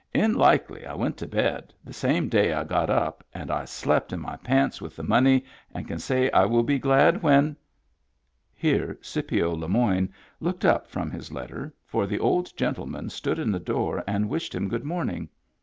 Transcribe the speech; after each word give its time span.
"In 0.23 0.33
Likely 0.33 0.83
I 0.83 0.95
went 0.95 1.15
to 1.17 1.27
bed 1.27 1.75
the 1.83 1.93
same 1.93 2.27
day 2.27 2.53
I 2.53 2.63
got 2.63 2.89
up 2.89 3.23
and 3.35 3.51
I 3.51 3.65
slept 3.65 4.11
in 4.11 4.19
my 4.19 4.35
pants 4.37 4.81
with 4.81 4.95
the 4.95 5.03
money 5.03 5.45
and 5.75 5.87
can 5.87 5.99
say 5.99 6.31
I 6.31 6.43
will 6.45 6.63
be 6.63 6.79
glad 6.79 7.21
when 7.21 7.51
•*—" 7.51 7.55
Here 8.55 8.97
Scipio 9.03 9.53
Le 9.53 9.69
Moyne 9.69 10.11
looked 10.39 10.65
up 10.65 10.87
from 10.87 11.11
his 11.11 11.31
letter, 11.31 11.71
for 11.85 12.07
the 12.07 12.17
old 12.17 12.57
gentleman 12.57 13.11
stood 13.11 13.37
in 13.37 13.51
the 13.51 13.59
door 13.59 14.03
and 14.07 14.27
wished 14.27 14.55
him 14.55 14.69
good 14.69 14.85
morning. 14.85 15.29